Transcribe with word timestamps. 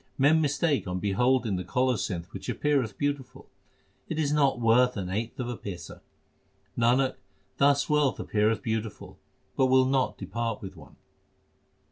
Men 0.17 0.41
mistake 0.41 0.87
on 0.87 0.97
beholding 0.97 1.57
the 1.57 1.63
colocynth 1.63 2.25
which 2.33 2.49
appeareth 2.49 2.97
beautiful 2.97 3.45
It 4.09 4.17
is 4.17 4.33
not 4.33 4.59
worth 4.59 4.97
an 4.97 5.11
eighth 5.11 5.39
of 5.39 5.47
a 5.47 5.55
paisa; 5.55 6.01
Nanak, 6.75 7.17
thus 7.57 7.87
wealth 7.87 8.19
appeareth 8.19 8.63
beautiful, 8.63 9.19
but 9.55 9.67
will 9.67 9.85
not 9.85 10.17
depart 10.17 10.59
with 10.59 10.75
one. 10.75 10.95